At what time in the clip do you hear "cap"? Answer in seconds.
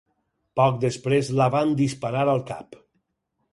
2.51-2.83